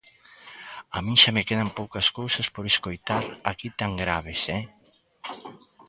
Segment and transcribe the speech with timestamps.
[0.97, 4.63] A min xa me quedan poucas cousas por escoitar aquí tan graves, ¡eh!